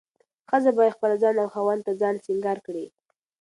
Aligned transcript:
ښځه 0.49 0.71
باید 0.77 0.95
خپل 0.97 1.11
ځان 1.21 1.35
او 1.43 1.47
خاوند 1.53 1.81
ته 1.87 1.91
ځان 2.01 2.15
سينګار 2.25 2.57
کړي. 2.65 2.85